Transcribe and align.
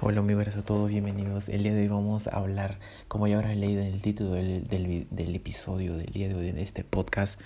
Hola, 0.00 0.20
buenas 0.20 0.56
a 0.56 0.62
todos, 0.62 0.88
bienvenidos. 0.88 1.48
El 1.48 1.64
día 1.64 1.74
de 1.74 1.80
hoy 1.80 1.88
vamos 1.88 2.28
a 2.28 2.36
hablar, 2.36 2.78
como 3.08 3.26
ya 3.26 3.34
habrán 3.34 3.58
leído 3.58 3.82
en 3.82 3.88
el 3.88 4.00
título 4.00 4.30
del, 4.30 4.68
del, 4.68 5.08
del, 5.10 5.34
episodio 5.34 5.96
del 5.96 6.06
día 6.06 6.28
de 6.28 6.36
hoy 6.36 6.52
de 6.52 6.62
este 6.62 6.84
podcast, 6.84 7.40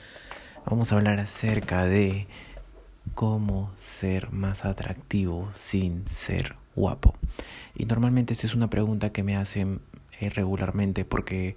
vamos 0.67 0.93
a 0.93 0.97
hablar 0.97 1.19
acerca 1.19 1.87
de 1.87 2.27
cómo 3.15 3.73
ser 3.75 4.33
más 4.33 4.67
atractivo 4.67 5.49
sin 5.55 6.07
ser 6.07 6.57
guapo. 6.77 7.15
Y 7.75 7.87
normalmente 7.87 8.35
esta 8.35 8.47
es 8.47 8.55
una 8.55 8.69
pregunta 8.69 9.13
que 9.13 9.23
me 9.23 9.35
hacen 9.35 9.81
eh, 10.21 10.29
regularmente 10.29 11.07
porque 11.07 11.57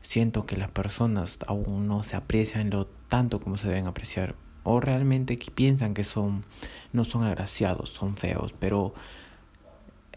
siento 0.00 0.46
que 0.46 0.56
las 0.56 0.70
personas 0.70 1.40
aún 1.48 1.88
no 1.88 2.04
se 2.04 2.14
aprecian 2.14 2.70
lo 2.70 2.86
tanto 2.86 3.40
como 3.40 3.56
se 3.56 3.66
deben 3.66 3.88
apreciar 3.88 4.36
o 4.62 4.78
realmente 4.78 5.36
piensan 5.52 5.92
que 5.92 6.04
son 6.04 6.44
no 6.92 7.04
son 7.04 7.24
agraciados, 7.24 7.90
son 7.90 8.14
feos, 8.14 8.54
pero 8.56 8.94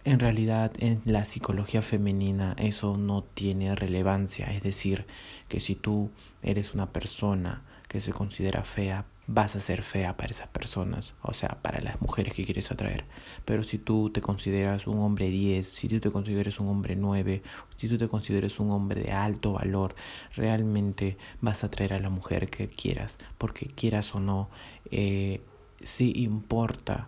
en 0.05 0.19
realidad 0.19 0.71
en 0.79 1.01
la 1.05 1.25
psicología 1.25 1.81
femenina 1.81 2.55
eso 2.57 2.97
no 2.97 3.23
tiene 3.23 3.75
relevancia, 3.75 4.47
es 4.53 4.61
decir, 4.61 5.05
que 5.47 5.59
si 5.59 5.75
tú 5.75 6.11
eres 6.41 6.73
una 6.73 6.91
persona 6.91 7.61
que 7.87 8.01
se 8.01 8.11
considera 8.11 8.63
fea, 8.63 9.05
vas 9.27 9.55
a 9.55 9.61
ser 9.61 9.83
fea 9.83 10.17
para 10.17 10.31
esas 10.31 10.49
personas, 10.49 11.15
o 11.21 11.31
sea, 11.31 11.59
para 11.61 11.79
las 11.79 12.01
mujeres 12.01 12.33
que 12.33 12.43
quieres 12.43 12.71
atraer. 12.71 13.05
Pero 13.45 13.63
si 13.63 13.77
tú 13.77 14.09
te 14.09 14.19
consideras 14.19 14.87
un 14.87 14.99
hombre 14.99 15.29
10, 15.29 15.65
si 15.67 15.87
tú 15.87 15.99
te 15.99 16.11
consideras 16.11 16.59
un 16.59 16.67
hombre 16.67 16.95
9, 16.95 17.41
si 17.77 17.87
tú 17.87 17.97
te 17.97 18.09
consideras 18.09 18.59
un 18.59 18.71
hombre 18.71 19.01
de 19.01 19.11
alto 19.11 19.53
valor, 19.53 19.95
realmente 20.35 21.17
vas 21.39 21.63
a 21.63 21.67
atraer 21.67 21.93
a 21.93 21.99
la 21.99 22.09
mujer 22.09 22.49
que 22.49 22.67
quieras, 22.67 23.17
porque 23.37 23.67
quieras 23.67 24.13
o 24.15 24.19
no, 24.19 24.49
eh, 24.91 25.41
sí 25.81 26.11
importa, 26.17 27.07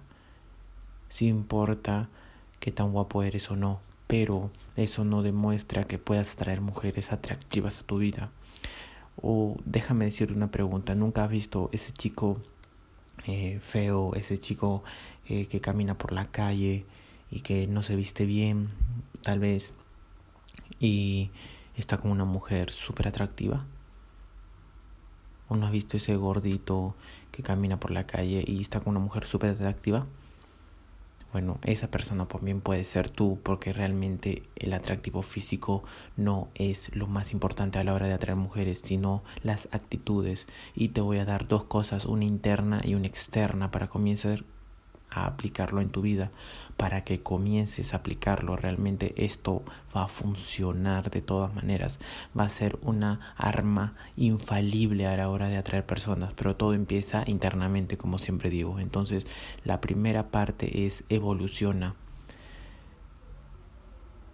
sí 1.09 1.27
importa 1.27 2.09
qué 2.65 2.71
tan 2.71 2.91
guapo 2.91 3.21
eres 3.21 3.51
o 3.51 3.55
no, 3.55 3.79
pero 4.07 4.49
eso 4.75 5.05
no 5.05 5.21
demuestra 5.21 5.83
que 5.83 5.99
puedas 5.99 6.33
atraer 6.33 6.61
mujeres 6.61 7.11
atractivas 7.11 7.79
a 7.79 7.83
tu 7.83 7.99
vida. 7.99 8.31
O 9.21 9.57
déjame 9.65 10.05
decirte 10.05 10.33
una 10.33 10.49
pregunta, 10.49 10.95
¿nunca 10.95 11.23
has 11.23 11.29
visto 11.29 11.69
ese 11.73 11.91
chico 11.91 12.41
eh, 13.27 13.59
feo, 13.61 14.15
ese 14.15 14.39
chico 14.39 14.83
eh, 15.27 15.45
que 15.45 15.61
camina 15.61 15.95
por 15.95 16.11
la 16.11 16.25
calle 16.25 16.87
y 17.29 17.41
que 17.41 17.67
no 17.67 17.83
se 17.83 17.95
viste 17.95 18.25
bien, 18.25 18.71
tal 19.21 19.37
vez, 19.37 19.71
y 20.79 21.29
está 21.77 21.99
con 21.99 22.09
una 22.09 22.25
mujer 22.25 22.71
súper 22.71 23.09
atractiva? 23.09 23.63
¿O 25.49 25.55
no 25.55 25.67
has 25.67 25.71
visto 25.71 25.97
ese 25.97 26.15
gordito 26.15 26.95
que 27.31 27.43
camina 27.43 27.79
por 27.79 27.91
la 27.91 28.07
calle 28.07 28.43
y 28.43 28.59
está 28.59 28.79
con 28.79 28.95
una 28.95 29.01
mujer 29.01 29.27
súper 29.27 29.51
atractiva? 29.51 30.07
Bueno, 31.35 31.59
esa 31.65 31.91
persona 31.91 32.29
también 32.29 32.61
puede 32.61 32.85
ser 32.85 33.09
tú, 33.09 33.41
porque 33.43 33.73
realmente 33.73 34.43
el 34.55 34.73
atractivo 34.73 35.21
físico 35.21 35.83
no 36.15 36.47
es 36.55 36.95
lo 36.95 37.07
más 37.07 37.33
importante 37.33 37.77
a 37.77 37.83
la 37.83 37.93
hora 37.93 38.07
de 38.07 38.13
atraer 38.13 38.37
mujeres, 38.37 38.79
sino 38.81 39.21
las 39.43 39.67
actitudes. 39.73 40.47
Y 40.75 40.87
te 40.89 41.01
voy 41.01 41.17
a 41.17 41.25
dar 41.25 41.45
dos 41.45 41.65
cosas, 41.65 42.05
una 42.05 42.23
interna 42.23 42.79
y 42.85 42.95
una 42.95 43.07
externa, 43.07 43.69
para 43.69 43.87
comenzar 43.89 44.45
a 45.09 45.25
aplicarlo 45.25 45.81
en 45.81 45.89
tu 45.89 46.01
vida, 46.01 46.31
para 46.77 47.03
que 47.03 47.21
comiences 47.21 47.93
a 47.93 47.97
aplicarlo. 47.97 48.57
Realmente 48.57 49.25
esto 49.25 49.63
va 49.95 50.03
a 50.03 50.07
funcionar 50.07 51.09
de 51.09 51.21
todas 51.21 51.53
maneras. 51.53 51.99
Va 52.37 52.43
a 52.43 52.49
ser 52.49 52.77
una 52.81 53.33
arma 53.37 53.93
infalible 54.17 55.07
a 55.07 55.15
la 55.17 55.29
hora 55.29 55.47
de 55.47 55.57
atraer 55.57 55.85
personas, 55.85 56.33
pero 56.33 56.55
todo 56.55 56.73
empieza 56.73 57.23
internamente, 57.27 57.97
como 57.97 58.17
siempre 58.17 58.49
digo. 58.49 58.79
Entonces, 58.79 59.25
la 59.63 59.81
primera 59.81 60.31
parte 60.31 60.85
es 60.85 61.03
evoluciona. 61.09 61.95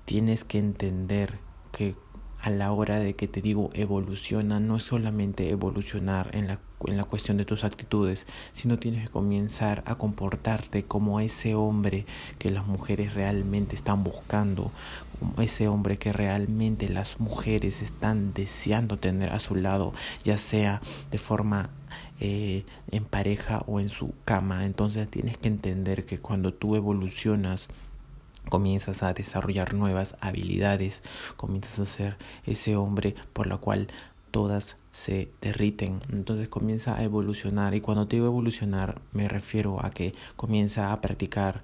Tienes 0.05 0.43
que 0.43 0.59
entender 0.59 1.39
que 1.71 1.95
a 2.41 2.49
la 2.49 2.71
hora 2.71 2.99
de 2.99 3.13
que 3.13 3.27
te 3.27 3.41
digo 3.41 3.69
evoluciona, 3.73 4.59
no 4.59 4.77
es 4.77 4.83
solamente 4.83 5.49
evolucionar 5.49 6.35
en 6.35 6.47
la, 6.47 6.59
en 6.85 6.97
la 6.97 7.03
cuestión 7.03 7.37
de 7.37 7.45
tus 7.45 7.63
actitudes, 7.63 8.25
sino 8.51 8.79
tienes 8.79 9.03
que 9.03 9.11
comenzar 9.11 9.83
a 9.85 9.95
comportarte 9.95 10.83
como 10.83 11.19
ese 11.19 11.53
hombre 11.53 12.05
que 12.39 12.49
las 12.49 12.65
mujeres 12.65 13.13
realmente 13.13 13.75
están 13.75 14.03
buscando, 14.03 14.71
como 15.19 15.41
ese 15.41 15.67
hombre 15.67 15.97
que 15.97 16.11
realmente 16.13 16.89
las 16.89 17.19
mujeres 17.19 17.83
están 17.83 18.33
deseando 18.33 18.97
tener 18.97 19.29
a 19.29 19.39
su 19.39 19.55
lado, 19.55 19.93
ya 20.23 20.39
sea 20.39 20.81
de 21.11 21.19
forma 21.19 21.69
eh, 22.19 22.65
en 22.89 23.05
pareja 23.05 23.63
o 23.67 23.79
en 23.79 23.89
su 23.89 24.13
cama. 24.25 24.65
Entonces 24.65 25.07
tienes 25.09 25.37
que 25.37 25.47
entender 25.47 26.05
que 26.05 26.17
cuando 26.17 26.53
tú 26.53 26.75
evolucionas, 26.75 27.67
comienzas 28.49 29.03
a 29.03 29.13
desarrollar 29.13 29.73
nuevas 29.73 30.15
habilidades, 30.19 31.03
comienzas 31.37 31.79
a 31.79 31.85
ser 31.85 32.17
ese 32.45 32.75
hombre 32.75 33.15
por 33.33 33.47
la 33.47 33.57
cual 33.57 33.87
todas 34.31 34.77
se 34.91 35.29
derriten. 35.41 36.01
Entonces 36.11 36.47
comienza 36.49 36.95
a 36.95 37.03
evolucionar 37.03 37.75
y 37.75 37.81
cuando 37.81 38.07
te 38.07 38.15
digo 38.15 38.27
evolucionar 38.27 39.01
me 39.13 39.27
refiero 39.27 39.83
a 39.85 39.91
que 39.91 40.13
comienza 40.35 40.91
a 40.91 41.01
practicar 41.01 41.61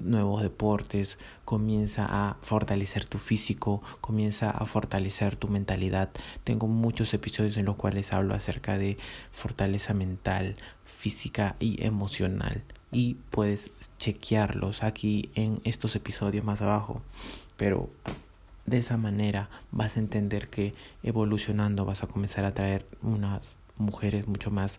nuevos 0.00 0.42
deportes, 0.42 1.18
comienza 1.44 2.06
a 2.08 2.36
fortalecer 2.40 3.06
tu 3.06 3.18
físico, 3.18 3.82
comienza 4.00 4.50
a 4.50 4.66
fortalecer 4.66 5.36
tu 5.36 5.48
mentalidad. 5.48 6.10
Tengo 6.44 6.66
muchos 6.66 7.14
episodios 7.14 7.56
en 7.56 7.66
los 7.66 7.76
cuales 7.76 8.12
hablo 8.12 8.34
acerca 8.34 8.78
de 8.78 8.96
fortaleza 9.30 9.94
mental, 9.94 10.56
física 10.84 11.56
y 11.60 11.84
emocional 11.84 12.64
y 12.92 13.14
puedes 13.30 13.70
chequearlos 13.98 14.82
aquí 14.82 15.30
en 15.34 15.60
estos 15.64 15.96
episodios 15.96 16.44
más 16.44 16.62
abajo. 16.62 17.02
Pero 17.56 17.90
de 18.66 18.78
esa 18.78 18.96
manera 18.96 19.48
vas 19.70 19.96
a 19.96 20.00
entender 20.00 20.48
que 20.48 20.74
evolucionando 21.02 21.84
vas 21.84 22.02
a 22.02 22.06
comenzar 22.06 22.44
a 22.44 22.54
traer 22.54 22.86
unas 23.02 23.56
mujeres 23.76 24.26
mucho 24.26 24.50
más 24.50 24.78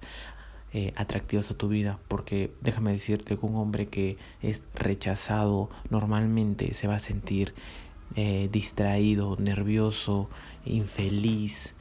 eh, 0.73 0.91
atractivas 0.97 1.50
a 1.51 1.57
tu 1.57 1.69
vida 1.69 1.97
porque 2.09 2.51
déjame 2.62 2.91
decirte 2.91 3.38
que 3.38 3.45
un 3.45 3.56
hombre 3.56 3.88
que 3.88 4.18
es 4.41 4.66
rechazado 4.75 5.69
normalmente 5.89 6.74
se 6.74 6.88
va 6.88 6.95
a 6.95 7.00
sentir 7.00 7.53
eh, 8.16 8.50
distraído, 8.51 9.38
nervioso, 9.38 10.29
infeliz, 10.66 11.75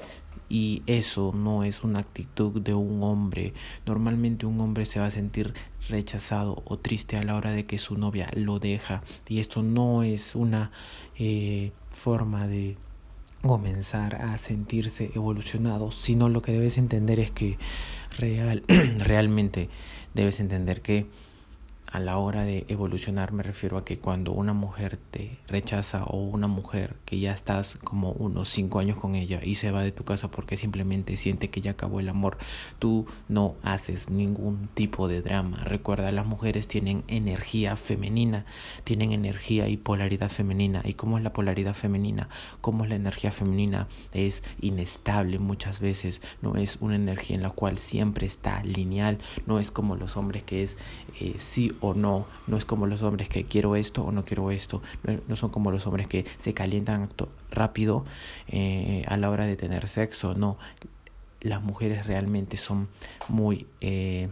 y 0.49 0.83
eso 0.87 1.33
no 1.35 1.65
es 1.65 1.83
una 1.83 2.01
actitud 2.01 2.61
de 2.61 2.75
un 2.75 3.03
hombre. 3.03 3.55
Normalmente 3.85 4.47
un 4.47 4.61
hombre 4.61 4.85
se 4.85 5.01
va 5.01 5.07
a 5.07 5.11
sentir 5.11 5.55
rechazado 5.89 6.63
o 6.65 6.79
triste 6.79 7.17
a 7.17 7.23
la 7.23 7.37
hora 7.37 7.53
de 7.53 7.67
que 7.67 7.79
su 7.79 7.97
novia 7.97 8.29
lo 8.35 8.59
deja 8.59 9.03
y 9.29 9.39
esto 9.41 9.63
no 9.63 10.03
es 10.03 10.35
una 10.35 10.71
eh, 11.19 11.73
forma 11.91 12.47
de 12.47 12.77
comenzar 13.43 14.17
a 14.17 14.37
sentirse 14.39 15.11
evolucionado, 15.15 15.93
sino 15.93 16.29
lo 16.29 16.43
que 16.43 16.53
debes 16.53 16.79
entender 16.79 17.21
es 17.21 17.31
que 17.31 17.59
real, 18.19 18.65
realmente 18.99 19.69
debes 20.15 20.41
entender 20.41 20.83
que 20.83 21.07
a 21.91 22.01
la 22.01 22.19
hora 22.19 22.43
de 22.43 22.65
evolucionar 22.69 23.33
me 23.33 23.43
refiero 23.43 23.79
a 23.79 23.85
que 23.85 23.99
cuando 23.99 24.33
una 24.33 24.53
mujer 24.53 24.99
te 25.11 25.39
rechaza 25.47 26.05
o 26.05 26.19
una 26.19 26.47
mujer 26.47 26.97
que 27.05 27.19
ya 27.21 27.33
estás 27.33 27.79
como 27.83 28.13
unos 28.13 28.49
cinco 28.49 28.81
años 28.81 28.99
con 28.99 29.15
ella 29.15 29.41
y 29.43 29.55
se 29.55 29.71
va 29.71 29.83
de 29.83 29.93
tu 29.93 30.05
casa 30.05 30.31
porque 30.31 30.57
simplemente 30.57 31.17
siente 31.17 31.49
que 31.49 31.61
ya 31.61 31.73
acabó 31.73 32.01
el 32.01 32.09
amor, 32.09 32.39
tú 32.79 33.07
no 33.29 33.55
haces 33.63 34.11
ningún 34.11 34.69
tipo 34.75 35.09
de 35.09 35.23
drama. 35.23 35.59
Recuerda, 35.65 36.11
las 36.13 36.27
mujeres 36.27 36.69
tienen 36.69 37.05
energía 37.09 37.77
femenina, 37.77 38.47
tienen 38.85 39.13
energía 39.13 39.69
y 39.69 39.77
polaridad 39.77 40.31
femenina. 40.31 40.83
¿Y 40.85 40.95
cómo 40.95 41.19
es 41.19 41.25
la 41.25 41.33
polaridad 41.33 41.75
femenina? 41.75 42.29
¿Cómo 42.61 42.85
es 42.85 42.91
la 42.91 42.97
energía 42.97 43.31
femenina? 43.31 43.87
Es 44.13 44.43
inestable 44.61 45.39
muchas 45.39 45.81
veces, 45.81 46.21
no 46.43 46.57
es 46.57 46.77
una 46.81 46.97
energía 46.97 47.37
en 47.37 47.43
la 47.43 47.51
cual 47.51 47.79
siempre 47.79 48.27
está 48.27 48.63
lineal, 48.65 49.19
no 49.47 49.59
es 49.59 49.71
como 49.71 49.97
los 49.97 50.17
hombres 50.17 50.43
que 50.43 50.63
es 50.63 50.77
eh, 51.21 51.35
sí 51.39 51.73
o 51.81 51.95
no, 51.95 52.27
no 52.47 52.57
es 52.57 52.65
como 52.65 52.87
los 52.87 53.03
hombres 53.03 53.29
que 53.29 53.45
quiero 53.45 53.77
esto 53.77 54.05
o 54.05 54.13
no 54.13 54.25
quiero 54.25 54.51
esto, 54.51 54.83
no, 55.29 55.37
son 55.37 55.51
como 55.51 55.71
los 55.71 55.87
hombres 55.87 56.07
que 56.07 56.25
se 56.39 56.55
calientan 56.55 57.09
rápido 57.51 58.05
eh, 58.49 59.05
a 59.09 59.17
la 59.17 59.31
hora 59.31 59.47
de 59.47 59.57
tener 59.57 59.89
sexo, 59.89 60.35
no, 60.35 60.59
las 61.41 61.63
mujeres 61.63 62.07
realmente 62.07 62.57
son 62.57 62.89
muy... 63.29 63.67
Eh, 63.81 64.29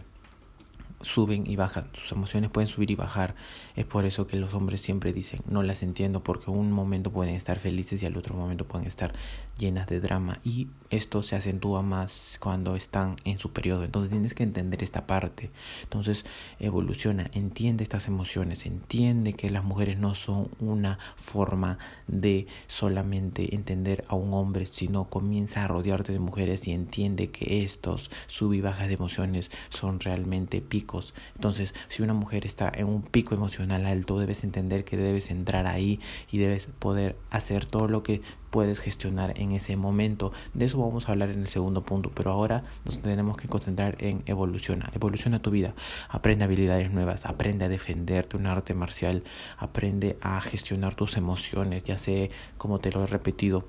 suben 1.05 1.47
y 1.47 1.55
bajan, 1.55 1.89
sus 1.93 2.11
emociones 2.11 2.49
pueden 2.49 2.67
subir 2.67 2.91
y 2.91 2.95
bajar. 2.95 3.35
Es 3.75 3.85
por 3.85 4.05
eso 4.05 4.27
que 4.27 4.37
los 4.37 4.53
hombres 4.53 4.81
siempre 4.81 5.13
dicen, 5.13 5.41
no 5.47 5.63
las 5.63 5.83
entiendo, 5.83 6.23
porque 6.23 6.51
un 6.51 6.71
momento 6.71 7.11
pueden 7.11 7.35
estar 7.35 7.59
felices 7.59 8.01
y 8.03 8.05
al 8.05 8.17
otro 8.17 8.35
momento 8.35 8.65
pueden 8.65 8.87
estar 8.87 9.13
llenas 9.57 9.87
de 9.87 9.99
drama. 9.99 10.39
Y 10.43 10.67
esto 10.89 11.23
se 11.23 11.35
acentúa 11.35 11.81
más 11.81 12.37
cuando 12.41 12.75
están 12.75 13.15
en 13.23 13.37
su 13.37 13.51
periodo. 13.51 13.83
Entonces 13.83 14.11
tienes 14.11 14.33
que 14.33 14.43
entender 14.43 14.83
esta 14.83 15.07
parte. 15.07 15.51
Entonces 15.83 16.25
evoluciona, 16.59 17.29
entiende 17.33 17.83
estas 17.83 18.07
emociones, 18.07 18.65
entiende 18.65 19.33
que 19.33 19.49
las 19.49 19.63
mujeres 19.63 19.97
no 19.97 20.15
son 20.15 20.49
una 20.59 20.97
forma 21.15 21.77
de 22.07 22.47
solamente 22.67 23.55
entender 23.55 24.03
a 24.07 24.15
un 24.15 24.33
hombre, 24.33 24.65
sino 24.65 25.05
comienza 25.05 25.63
a 25.63 25.67
rodearte 25.67 26.13
de 26.13 26.19
mujeres 26.19 26.67
y 26.67 26.71
entiende 26.71 27.29
que 27.29 27.63
estos 27.63 28.09
sub 28.27 28.53
y 28.53 28.61
bajas 28.61 28.87
de 28.87 28.95
emociones 28.95 29.51
son 29.69 29.99
realmente 29.99 30.61
picos 30.61 30.94
Entonces, 31.35 31.73
si 31.89 32.01
una 32.03 32.13
mujer 32.13 32.45
está 32.45 32.71
en 32.73 32.87
un 32.87 33.01
pico 33.01 33.35
emocional 33.35 33.85
alto, 33.85 34.19
debes 34.19 34.43
entender 34.43 34.85
que 34.85 34.97
debes 34.97 35.29
entrar 35.29 35.67
ahí 35.67 35.99
y 36.31 36.37
debes 36.37 36.67
poder 36.79 37.17
hacer 37.29 37.65
todo 37.65 37.87
lo 37.87 38.03
que 38.03 38.21
puedes 38.49 38.79
gestionar 38.79 39.37
en 39.37 39.51
ese 39.51 39.75
momento. 39.75 40.31
De 40.53 40.65
eso 40.65 40.79
vamos 40.79 41.09
a 41.09 41.11
hablar 41.11 41.29
en 41.29 41.41
el 41.41 41.49
segundo 41.49 41.83
punto, 41.83 42.11
pero 42.15 42.31
ahora 42.31 42.63
nos 42.85 42.99
tenemos 43.01 43.35
que 43.35 43.49
concentrar 43.49 43.97
en 43.99 44.23
evoluciona. 44.27 44.89
Evoluciona 44.95 45.41
tu 45.41 45.51
vida, 45.51 45.73
aprende 46.07 46.45
habilidades 46.45 46.89
nuevas, 46.91 47.25
aprende 47.25 47.65
a 47.65 47.69
defenderte, 47.69 48.37
un 48.37 48.47
arte 48.47 48.73
marcial, 48.73 49.23
aprende 49.57 50.17
a 50.21 50.39
gestionar 50.39 50.95
tus 50.95 51.17
emociones, 51.17 51.83
ya 51.83 51.97
sé, 51.97 52.31
como 52.57 52.79
te 52.79 52.91
lo 52.91 53.03
he 53.03 53.07
repetido, 53.07 53.67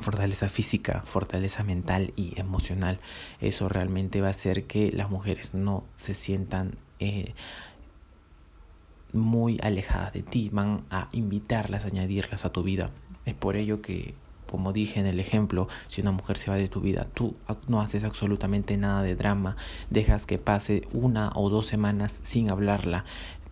fortaleza 0.00 0.48
física, 0.48 1.02
fortaleza 1.06 1.62
mental 1.62 2.12
y 2.16 2.38
emocional. 2.38 2.98
Eso 3.40 3.68
realmente 3.68 4.20
va 4.20 4.28
a 4.28 4.30
hacer 4.30 4.64
que 4.64 4.92
las 4.92 5.10
mujeres 5.10 5.54
no 5.54 5.84
se 5.96 6.14
sientan 6.14 6.76
eh, 6.98 7.34
muy 9.12 9.58
alejadas 9.62 10.12
de 10.12 10.22
ti, 10.22 10.50
van 10.52 10.84
a 10.90 11.08
invitarlas, 11.12 11.84
a 11.84 11.88
añadirlas 11.88 12.44
a 12.44 12.50
tu 12.50 12.62
vida. 12.62 12.90
Es 13.24 13.34
por 13.34 13.56
ello 13.56 13.80
que, 13.80 14.14
como 14.50 14.72
dije 14.72 15.00
en 15.00 15.06
el 15.06 15.20
ejemplo, 15.20 15.68
si 15.86 16.00
una 16.00 16.10
mujer 16.10 16.36
se 16.36 16.50
va 16.50 16.56
de 16.56 16.68
tu 16.68 16.80
vida, 16.80 17.06
tú 17.14 17.36
no 17.68 17.80
haces 17.80 18.04
absolutamente 18.04 18.76
nada 18.76 19.02
de 19.02 19.14
drama, 19.14 19.56
dejas 19.90 20.26
que 20.26 20.38
pase 20.38 20.82
una 20.92 21.30
o 21.34 21.48
dos 21.48 21.66
semanas 21.66 22.18
sin 22.22 22.50
hablarla, 22.50 23.04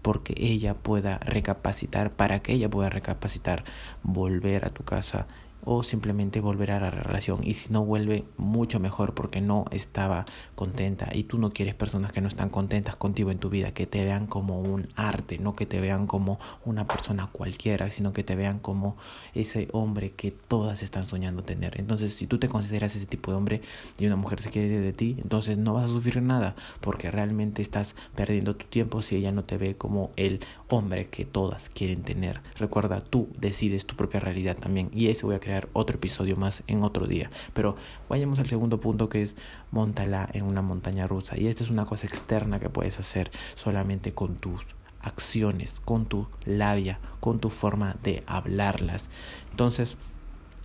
porque 0.02 0.34
ella 0.36 0.74
pueda 0.74 1.18
recapacitar, 1.18 2.10
para 2.10 2.40
que 2.40 2.52
ella 2.52 2.68
pueda 2.68 2.90
recapacitar, 2.90 3.64
volver 4.02 4.64
a 4.64 4.70
tu 4.70 4.82
casa 4.82 5.28
o 5.64 5.82
simplemente 5.82 6.40
volver 6.40 6.72
a 6.72 6.80
la 6.80 6.90
relación. 6.90 7.40
Y 7.42 7.54
si 7.54 7.72
no 7.72 7.84
vuelve 7.84 8.24
mucho 8.36 8.80
mejor 8.80 9.14
porque 9.14 9.40
no 9.40 9.64
estaba 9.70 10.24
contenta. 10.54 11.08
Y 11.12 11.24
tú 11.24 11.38
no 11.38 11.52
quieres 11.52 11.74
personas 11.74 12.12
que 12.12 12.20
no 12.20 12.28
están 12.28 12.50
contentas 12.50 12.96
contigo 12.96 13.30
en 13.30 13.38
tu 13.38 13.50
vida 13.50 13.72
que 13.72 13.86
te 13.86 14.04
vean 14.04 14.26
como 14.26 14.60
un 14.60 14.88
arte 14.96 15.38
no 15.38 15.54
que 15.54 15.66
te 15.66 15.80
vean 15.80 16.06
como 16.06 16.38
una 16.64 16.86
persona 16.86 17.28
cualquiera 17.30 17.90
sino 17.90 18.12
que 18.12 18.24
te 18.24 18.34
vean 18.34 18.58
como 18.58 18.96
ese 19.34 19.68
hombre 19.72 20.12
que 20.12 20.30
todas 20.30 20.82
están 20.82 21.04
soñando 21.04 21.42
tener. 21.42 21.78
Entonces 21.78 22.14
si 22.14 22.26
tú 22.26 22.38
te 22.38 22.48
consideras 22.48 22.96
ese 22.96 23.06
tipo 23.06 23.30
de 23.30 23.36
hombre 23.36 23.62
y 23.98 24.06
una 24.06 24.16
mujer 24.16 24.40
se 24.40 24.50
quiere 24.50 24.68
de 24.80 24.92
ti 24.92 25.16
entonces 25.22 25.58
no 25.58 25.74
vas 25.74 25.84
a 25.86 25.88
sufrir 25.88 26.22
nada 26.22 26.54
porque 26.80 27.10
realmente 27.10 27.62
estás 27.62 27.94
perdiendo 28.14 28.56
tu 28.56 28.66
tiempo 28.66 29.02
si 29.02 29.16
ella 29.16 29.32
no 29.32 29.44
te 29.44 29.58
ve 29.58 29.76
como 29.76 30.10
el 30.16 30.40
hombre 30.68 31.08
que 31.08 31.24
todas 31.24 31.68
quieren 31.68 32.02
tener. 32.02 32.40
Recuerda 32.56 33.00
tú 33.00 33.28
decides 33.38 33.86
tu 33.86 33.96
propia 33.96 34.20
realidad 34.20 34.56
también 34.56 34.90
y 34.92 35.08
eso 35.08 35.26
voy 35.26 35.36
a 35.36 35.40
crear 35.40 35.51
otro 35.72 35.96
episodio 35.96 36.37
más 36.37 36.62
en 36.66 36.82
otro 36.82 37.06
día. 37.06 37.31
Pero 37.52 37.76
vayamos 38.08 38.38
al 38.38 38.46
segundo 38.46 38.81
punto 38.81 39.08
que 39.08 39.22
es 39.22 39.37
montala 39.70 40.28
en 40.32 40.44
una 40.44 40.62
montaña 40.62 41.06
rusa. 41.06 41.38
Y 41.38 41.49
esto 41.49 41.64
es 41.64 41.70
una 41.70 41.84
cosa 41.84 42.06
externa 42.06 42.60
que 42.60 42.70
puedes 42.70 42.99
hacer 42.99 43.31
solamente 43.56 44.12
con 44.12 44.37
tus 44.37 44.62
acciones, 45.00 45.81
con 45.81 46.06
tu 46.06 46.28
labia, 46.44 47.00
con 47.20 47.40
tu 47.40 47.50
forma 47.50 47.96
de 48.02 48.22
hablarlas. 48.26 49.10
Entonces, 49.50 49.96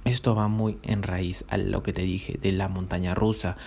esto 0.06 0.36
va 0.36 0.48
muy 0.48 0.78
en 0.84 1.04
raíz 1.04 1.44
a 1.50 1.58
lo 1.58 1.84
que 1.84 1.92
te 1.94 2.04
dije 2.04 2.38
de 2.42 2.52
la 2.52 2.68
montaña 2.68 3.14
rusa. 3.14 3.58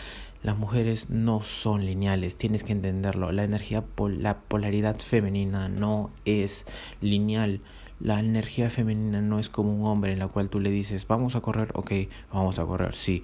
Las 0.42 0.56
mujeres 0.56 1.10
no 1.10 1.42
son 1.42 1.84
lineales, 1.84 2.36
tienes 2.36 2.64
que 2.64 2.72
entenderlo. 2.72 3.30
La 3.30 3.44
energía, 3.44 3.84
la 3.98 4.38
polaridad 4.40 4.96
femenina 4.96 5.68
no 5.68 6.10
es 6.24 6.64
lineal. 7.02 7.60
La 8.00 8.18
energía 8.18 8.70
femenina 8.70 9.20
no 9.20 9.38
es 9.38 9.50
como 9.50 9.74
un 9.74 9.86
hombre 9.86 10.12
en 10.12 10.18
la 10.18 10.28
cual 10.28 10.48
tú 10.48 10.58
le 10.58 10.70
dices, 10.70 11.06
vamos 11.06 11.36
a 11.36 11.42
correr, 11.42 11.70
ok, 11.74 11.92
vamos 12.32 12.58
a 12.58 12.64
correr, 12.64 12.94
sí. 12.94 13.22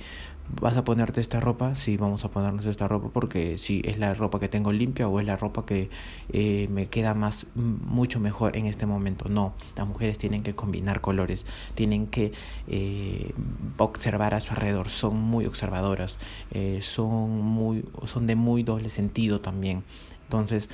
¿Vas 0.60 0.76
a 0.76 0.84
ponerte 0.84 1.20
esta 1.20 1.40
ropa? 1.40 1.74
Sí, 1.74 1.96
vamos 1.96 2.24
a 2.24 2.30
ponernos 2.30 2.66
esta 2.66 2.86
ropa 2.86 3.08
porque 3.12 3.58
sí, 3.58 3.82
es 3.84 3.98
la 3.98 4.14
ropa 4.14 4.38
que 4.38 4.48
tengo 4.48 4.70
limpia 4.70 5.08
o 5.08 5.18
es 5.18 5.26
la 5.26 5.36
ropa 5.36 5.66
que 5.66 5.90
eh, 6.32 6.68
me 6.70 6.86
queda 6.86 7.14
más, 7.14 7.48
mucho 7.54 8.20
mejor 8.20 8.56
en 8.56 8.66
este 8.66 8.86
momento. 8.86 9.28
No, 9.28 9.54
las 9.76 9.88
mujeres 9.88 10.18
tienen 10.18 10.44
que 10.44 10.54
combinar 10.54 11.00
colores, 11.00 11.44
tienen 11.74 12.06
que 12.06 12.32
eh, 12.68 13.32
observar 13.78 14.34
a 14.34 14.40
su 14.40 14.52
alrededor, 14.52 14.88
son 14.88 15.16
muy 15.16 15.46
observadoras, 15.46 16.16
eh, 16.52 16.78
son, 16.80 17.40
muy, 17.40 17.84
son 18.04 18.26
de 18.28 18.36
muy 18.36 18.62
doble 18.62 18.88
sentido 18.88 19.40
también. 19.40 19.82
Entonces, 20.24 20.68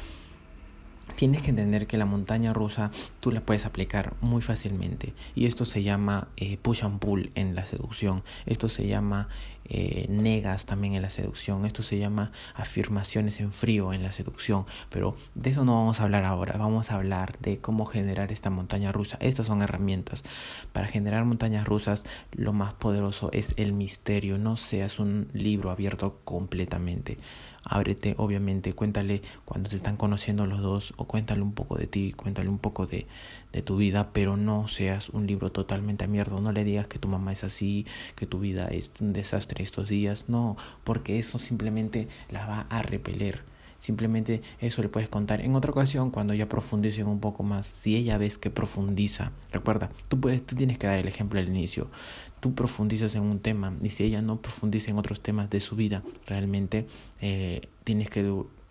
tienes 1.17 1.43
que 1.43 1.51
entender 1.51 1.87
que 1.87 1.97
la 1.97 2.07
montaña 2.07 2.53
rusa 2.53 2.91
tú 3.21 3.31
la 3.31 3.41
puedes 3.41 3.67
aplicar 3.67 4.15
muy 4.21 4.43
fácilmente. 4.43 5.15
Y 5.35 5.47
esto 5.47 5.65
se 5.65 5.83
llama 5.83 6.29
eh, 6.37 6.59
push 6.61 6.85
and 6.85 6.99
pull 6.99 7.31
en 7.35 7.55
la 7.55 7.67
seducción. 7.67 8.23
Esto 8.47 8.69
se 8.69 8.87
llama 8.87 9.29
eh, 9.65 10.07
negas 10.09 10.67
también 10.67 10.95
en 10.95 11.03
la 11.03 11.11
seducción. 11.11 11.65
Esto 11.65 11.83
se 11.83 11.99
llama 11.99 12.33
afirmaciones 12.55 13.41
en 13.41 13.53
frío 13.53 13.93
en 13.93 14.03
la 14.03 14.13
seducción. 14.13 14.67
Pero 14.91 15.15
de 15.35 15.51
eso 15.51 15.65
no 15.65 15.75
vamos 15.75 16.01
a 16.01 16.05
hablar 16.05 16.25
ahora. 16.25 16.57
Vamos 16.59 16.91
a 16.91 16.97
hablar 16.97 17.39
de 17.39 17.59
cómo 17.59 17.87
generar 17.87 18.33
esta 18.33 18.51
montaña 18.51 18.93
rusa. 18.93 19.17
Estas 19.21 19.47
son 19.47 19.63
herramientas. 19.63 20.25
Para 20.73 20.89
generar 20.89 21.25
montañas 21.25 21.67
rusas 21.67 22.05
lo 22.33 22.53
más 22.53 22.75
poderoso 22.75 23.31
es 23.33 23.55
el 23.57 23.73
misterio. 23.73 24.39
No 24.39 24.57
seas 24.57 24.99
un 24.99 25.29
libro 25.33 25.71
abierto 25.71 26.21
completamente 26.25 27.19
ábrete, 27.65 28.15
obviamente, 28.19 28.73
cuéntale 28.73 29.23
cuando 29.45 29.71
se 29.71 29.77
están 29.77 29.97
conociendo 29.97 30.47
los 30.47 30.61
dos 30.61 30.95
o 30.97 31.07
cuéntale 31.07 31.43
un 31.43 31.53
poco 31.53 31.77
de 31.77 31.87
ti, 31.87 32.13
cuéntale 32.13 32.49
un 32.49 32.59
poco 32.59 32.87
de, 32.87 33.07
de 33.53 33.63
tu 33.63 33.77
vida, 33.77 34.11
pero 34.13 34.37
no 34.37 34.69
seas 34.69 35.09
un 35.11 35.27
libro 35.27 35.53
totalmente 35.53 36.05
abierto, 36.05 36.41
no 36.41 36.53
le 36.53 36.65
digas 36.65 36.87
que 36.87 36.99
tu 36.99 37.09
mamá 37.09 37.33
es 37.33 37.45
así, 37.45 37.87
que 38.17 38.27
tu 38.27 38.41
vida 38.41 38.69
es 38.69 38.93
un 39.01 39.13
desastre 39.13 39.63
estos 39.63 39.89
días, 39.89 40.29
no, 40.29 40.57
porque 40.85 41.19
eso 41.19 41.39
simplemente 41.39 42.09
la 42.31 42.47
va 42.47 42.61
a 42.71 42.83
repeler. 42.83 43.52
Simplemente 43.83 44.43
eso 44.61 44.81
le 44.81 44.89
puedes 44.89 45.09
contar 45.09 45.41
en 45.41 45.57
otra 45.57 45.73
ocasión 45.73 46.13
cuando 46.13 46.35
ya 46.35 46.49
profundicen 46.49 47.09
un 47.09 47.19
poco 47.19 47.43
más. 47.43 47.67
Si 47.67 47.97
ella 47.97 48.17
ves 48.17 48.39
que 48.39 48.49
profundiza, 48.49 49.33
recuerda, 49.51 49.91
tú 50.07 50.21
puedes, 50.21 50.47
tú 50.47 50.55
tienes 50.55 50.79
que 50.79 50.87
dar 50.87 51.01
el 51.01 51.09
ejemplo 51.09 51.41
al 51.41 51.49
inicio. 51.49 51.91
Tú 52.39 52.55
profundizas 52.55 53.17
en 53.17 53.23
un 53.23 53.41
tema 53.41 53.77
y 53.83 53.89
si 53.89 54.05
ella 54.05 54.23
no 54.23 54.41
profundiza 54.41 54.93
en 54.93 54.99
otros 54.99 55.21
temas 55.21 55.51
de 55.51 55.59
su 55.59 55.75
vida, 55.75 56.05
realmente 56.29 56.87
eh, 57.21 57.63
tienes 57.83 58.09
que 58.09 58.21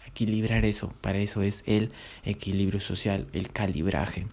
equilibrar 0.08 0.64
eso. 0.64 0.94
Para 1.02 1.18
eso 1.18 1.42
es 1.42 1.62
el 1.66 1.92
equilibrio 2.24 2.80
social, 2.80 3.28
el 3.34 3.52
calibraje. 3.52 4.28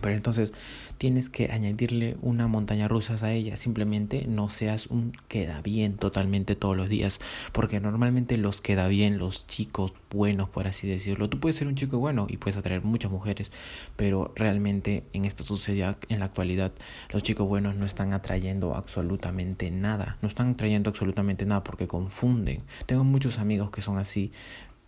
Pero 0.00 0.14
entonces 0.14 0.52
tienes 0.98 1.28
que 1.28 1.50
añadirle 1.50 2.16
una 2.22 2.46
montaña 2.46 2.88
rusa 2.88 3.16
a 3.20 3.32
ella. 3.32 3.56
Simplemente 3.56 4.26
no 4.28 4.50
seas 4.50 4.86
un 4.88 5.12
queda 5.28 5.62
bien 5.62 5.96
totalmente 5.96 6.56
todos 6.56 6.76
los 6.76 6.88
días. 6.88 7.18
Porque 7.52 7.80
normalmente 7.80 8.36
los 8.36 8.60
queda 8.60 8.88
bien, 8.88 9.18
los 9.18 9.46
chicos 9.46 9.92
buenos, 10.10 10.48
por 10.48 10.66
así 10.66 10.86
decirlo. 10.86 11.28
Tú 11.28 11.40
puedes 11.40 11.56
ser 11.56 11.68
un 11.68 11.74
chico 11.74 11.98
bueno 11.98 12.26
y 12.28 12.36
puedes 12.36 12.56
atraer 12.56 12.82
muchas 12.82 13.10
mujeres. 13.10 13.50
Pero 13.96 14.32
realmente 14.36 15.04
en 15.12 15.24
esta 15.24 15.44
sociedad, 15.44 15.96
en 16.08 16.20
la 16.20 16.26
actualidad, 16.26 16.72
los 17.10 17.22
chicos 17.22 17.48
buenos 17.48 17.76
no 17.76 17.86
están 17.86 18.12
atrayendo 18.12 18.74
absolutamente 18.74 19.70
nada. 19.70 20.18
No 20.22 20.28
están 20.28 20.50
atrayendo 20.50 20.90
absolutamente 20.90 21.46
nada 21.46 21.64
porque 21.64 21.88
confunden. 21.88 22.62
Tengo 22.86 23.04
muchos 23.04 23.38
amigos 23.38 23.70
que 23.70 23.80
son 23.80 23.98
así. 23.98 24.32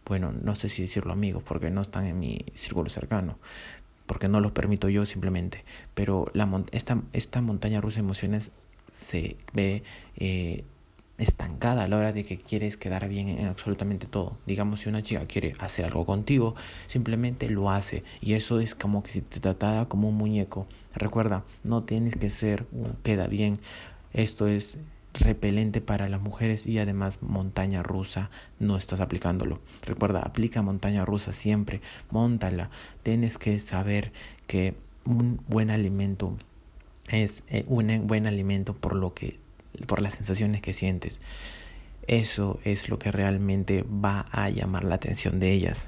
Bueno, 0.05 0.33
no 0.33 0.55
sé 0.55 0.71
si 0.71 0.83
decirlo 0.83 1.13
amigos 1.13 1.43
porque 1.43 1.71
no 1.71 1.83
están 1.83 2.07
en 2.07 2.19
mi 2.19 2.47
círculo 2.55 2.89
cercano 2.89 3.37
porque 4.09 4.27
no 4.27 4.41
lo 4.41 4.53
permito 4.53 4.89
yo 4.89 5.07
simplemente. 5.07 5.65
Pero 5.95 6.29
la, 6.33 6.65
esta, 6.73 7.01
esta 7.13 7.41
montaña 7.41 7.81
rusa 7.81 7.97
de 7.97 8.07
emociones 8.07 8.51
se 8.93 9.37
ve 9.53 9.85
eh, 10.17 10.65
estancada 11.19 11.85
a 11.85 11.89
la 11.89 11.99
hora 11.99 12.13
de 12.13 12.25
que 12.25 12.39
quieres 12.39 12.77
quedar 12.77 13.07
bien 13.09 13.29
en 13.29 13.47
absolutamente 13.47 14.07
todo. 14.07 14.39
Digamos, 14.47 14.81
si 14.81 14.89
una 14.89 15.03
chica 15.03 15.25
quiere 15.27 15.55
hacer 15.59 15.85
algo 15.85 16.07
contigo, 16.07 16.57
simplemente 16.87 17.51
lo 17.51 17.71
hace. 17.71 18.03
Y 18.21 18.33
eso 18.33 18.61
es 18.61 18.75
como 18.75 19.03
que 19.03 19.11
si 19.11 19.21
te 19.21 19.41
tratara 19.41 19.85
como 19.85 20.09
un 20.09 20.17
muñeco. 20.17 20.67
Recuerda, 20.95 21.45
no 21.65 21.85
tienes 21.85 22.17
que 22.17 22.31
ser 22.31 22.67
un 22.73 22.95
queda 23.03 23.27
bien. 23.27 23.61
Esto 24.15 24.47
es 24.47 24.79
repelente 25.19 25.81
para 25.81 26.09
las 26.09 26.21
mujeres 26.21 26.67
y 26.67 26.79
además 26.79 27.19
montaña 27.21 27.83
rusa 27.83 28.31
no 28.59 28.77
estás 28.77 29.01
aplicándolo. 29.01 29.61
Recuerda, 29.83 30.21
aplica 30.21 30.63
montaña 30.63 31.05
rusa 31.05 31.33
siempre, 31.33 31.81
montala. 32.11 32.71
Tienes 33.03 33.39
que 33.39 33.59
saber 33.59 34.13
que 34.47 34.75
un 35.05 35.41
buen 35.49 35.71
alimento 35.71 36.37
es 37.09 37.43
eh, 37.49 37.65
un 37.67 38.07
buen 38.07 38.27
alimento 38.27 38.75
por 38.75 38.95
lo 38.95 39.15
que 39.15 39.39
por 39.87 40.01
las 40.01 40.15
sensaciones 40.15 40.63
que 40.63 40.73
sientes. 40.73 41.21
Eso 42.07 42.59
es 42.65 42.89
lo 42.89 42.99
que 42.99 43.13
realmente 43.13 43.83
va 43.83 44.27
a 44.33 44.49
llamar 44.49 44.85
la 44.85 44.95
atención 44.95 45.41
de 45.41 45.53
ellas. 45.53 45.87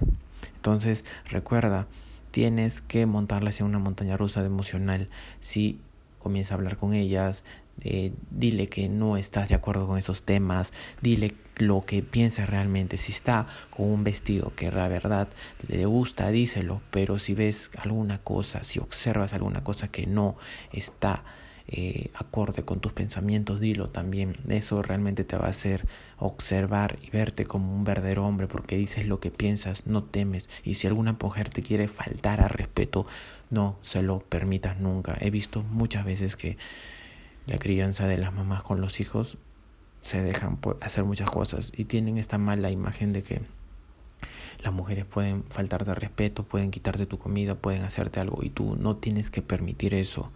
Entonces, 0.56 1.04
recuerda, 1.28 1.86
tienes 2.30 2.80
que 2.80 3.06
montarlas 3.06 3.60
en 3.60 3.66
una 3.66 3.78
montaña 3.78 4.16
rusa 4.16 4.40
de 4.40 4.46
emocional. 4.46 5.08
Si 5.40 5.80
comienza 6.18 6.54
a 6.54 6.58
hablar 6.58 6.76
con 6.76 6.92
ellas, 6.92 7.42
eh, 7.80 8.12
dile 8.30 8.68
que 8.68 8.88
no 8.88 9.16
estás 9.16 9.48
de 9.48 9.54
acuerdo 9.54 9.86
con 9.86 9.98
esos 9.98 10.22
temas, 10.22 10.72
dile 11.00 11.34
lo 11.56 11.84
que 11.84 12.02
piensa 12.02 12.46
realmente. 12.46 12.96
Si 12.96 13.12
está 13.12 13.46
con 13.70 13.90
un 13.90 14.04
vestido 14.04 14.52
que 14.54 14.70
la 14.70 14.88
verdad 14.88 15.28
le 15.68 15.84
gusta, 15.86 16.30
díselo, 16.30 16.80
pero 16.90 17.18
si 17.18 17.34
ves 17.34 17.70
alguna 17.78 18.18
cosa, 18.18 18.62
si 18.62 18.78
observas 18.78 19.32
alguna 19.32 19.62
cosa 19.62 19.88
que 19.88 20.06
no 20.06 20.36
está 20.72 21.22
eh, 21.72 22.10
acorde 22.14 22.64
con 22.64 22.80
tus 22.80 22.92
pensamientos, 22.92 23.60
dilo 23.60 23.88
también. 23.88 24.36
Eso 24.48 24.82
realmente 24.82 25.22
te 25.22 25.36
va 25.36 25.46
a 25.46 25.50
hacer 25.50 25.86
observar 26.18 26.98
y 27.00 27.10
verte 27.10 27.46
como 27.46 27.72
un 27.72 27.84
verdadero 27.84 28.26
hombre 28.26 28.48
porque 28.48 28.76
dices 28.76 29.06
lo 29.06 29.20
que 29.20 29.30
piensas, 29.30 29.86
no 29.86 30.02
temes. 30.02 30.48
Y 30.64 30.74
si 30.74 30.88
alguna 30.88 31.16
mujer 31.20 31.48
te 31.48 31.62
quiere 31.62 31.86
faltar 31.86 32.40
a 32.40 32.48
respeto, 32.48 33.06
no 33.50 33.78
se 33.82 34.02
lo 34.02 34.18
permitas 34.18 34.80
nunca. 34.80 35.16
He 35.20 35.30
visto 35.30 35.62
muchas 35.62 36.04
veces 36.04 36.34
que 36.34 36.56
la 37.46 37.58
crianza 37.58 38.06
de 38.06 38.18
las 38.18 38.32
mamás 38.32 38.62
con 38.62 38.80
los 38.80 39.00
hijos 39.00 39.38
se 40.00 40.22
dejan 40.22 40.58
hacer 40.80 41.04
muchas 41.04 41.30
cosas 41.30 41.72
y 41.76 41.84
tienen 41.84 42.18
esta 42.18 42.38
mala 42.38 42.70
imagen 42.70 43.12
de 43.12 43.22
que 43.22 43.42
las 44.62 44.72
mujeres 44.72 45.06
pueden 45.06 45.44
faltarte 45.44 45.94
respeto, 45.94 46.42
pueden 46.42 46.70
quitarte 46.70 47.06
tu 47.06 47.18
comida, 47.18 47.54
pueden 47.54 47.82
hacerte 47.82 48.20
algo 48.20 48.40
y 48.42 48.50
tú 48.50 48.76
no 48.76 48.96
tienes 48.96 49.30
que 49.30 49.42
permitir 49.42 49.94
eso. 49.94 50.30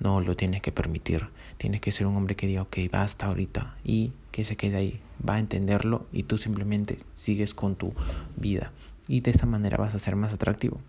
No 0.00 0.20
lo 0.22 0.34
tienes 0.34 0.62
que 0.62 0.72
permitir. 0.72 1.28
Tienes 1.58 1.82
que 1.82 1.92
ser 1.92 2.06
un 2.06 2.16
hombre 2.16 2.34
que 2.34 2.46
diga, 2.46 2.62
ok, 2.62 2.78
basta 2.90 3.26
ahorita 3.26 3.76
y 3.84 4.12
que 4.32 4.44
se 4.44 4.56
quede 4.56 4.76
ahí. 4.76 5.00
Va 5.26 5.34
a 5.34 5.38
entenderlo 5.38 6.06
y 6.10 6.22
tú 6.22 6.38
simplemente 6.38 6.98
sigues 7.14 7.52
con 7.52 7.76
tu 7.76 7.92
vida. 8.36 8.72
Y 9.06 9.20
de 9.20 9.30
esa 9.30 9.44
manera 9.44 9.76
vas 9.76 9.94
a 9.94 9.98
ser 9.98 10.16
más 10.16 10.32
atractivo. 10.32 10.80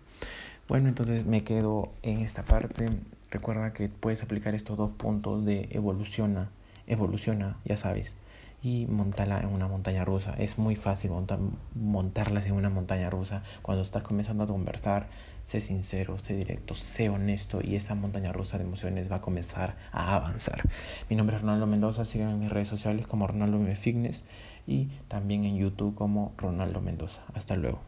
Bueno, 0.66 0.88
entonces 0.88 1.26
me 1.26 1.44
quedo 1.44 1.92
en 2.02 2.20
esta 2.20 2.44
parte. 2.44 2.88
Recuerda 3.32 3.72
que 3.72 3.88
puedes 3.88 4.22
aplicar 4.22 4.54
estos 4.54 4.76
dos 4.76 4.90
puntos 4.90 5.44
de 5.46 5.68
evoluciona, 5.72 6.50
evoluciona, 6.86 7.56
ya 7.64 7.78
sabes 7.78 8.14
y 8.62 8.86
montarla 8.86 9.40
en 9.40 9.48
una 9.48 9.66
montaña 9.66 10.04
rusa. 10.04 10.34
Es 10.38 10.58
muy 10.58 10.76
fácil 10.76 11.10
montar, 11.10 11.38
montarlas 11.74 12.46
en 12.46 12.52
una 12.52 12.70
montaña 12.70 13.10
rusa 13.10 13.42
cuando 13.62 13.82
estás 13.82 14.02
comenzando 14.02 14.44
a 14.44 14.46
conversar. 14.46 15.08
Sé 15.42 15.60
sincero, 15.60 16.18
sé 16.18 16.36
directo, 16.36 16.74
sé 16.74 17.08
honesto 17.08 17.60
y 17.62 17.74
esa 17.74 17.94
montaña 17.94 18.32
rusa 18.32 18.58
de 18.58 18.64
emociones 18.64 19.10
va 19.10 19.16
a 19.16 19.20
comenzar 19.20 19.76
a 19.90 20.14
avanzar. 20.14 20.62
Mi 21.10 21.16
nombre 21.16 21.36
es 21.36 21.42
Ronaldo 21.42 21.66
Mendoza, 21.66 22.04
síganme 22.04 22.34
en 22.34 22.40
mis 22.40 22.50
redes 22.50 22.68
sociales 22.68 23.06
como 23.06 23.26
Ronaldo 23.26 23.58
Fitness 23.74 24.24
y 24.66 24.90
también 25.08 25.44
en 25.44 25.56
YouTube 25.56 25.94
como 25.94 26.32
Ronaldo 26.36 26.82
Mendoza. 26.82 27.22
Hasta 27.34 27.56
luego. 27.56 27.80